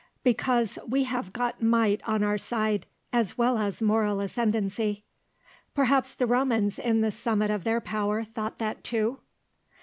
[0.23, 5.03] "Because we have got might on our side, as well as moral ascendancy."
[5.75, 9.19] "Perhaps the Romans in the summit of their power thought that too?"